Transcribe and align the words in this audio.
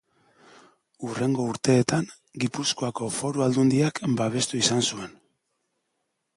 Hurrengo 1.07 1.45
urteetan 1.49 2.09
Gipuzkoako 2.45 3.11
Foru 3.19 3.45
Aldundiak 3.49 4.03
babestu 4.23 4.63
izan 4.65 4.85
zuen. 4.89 5.17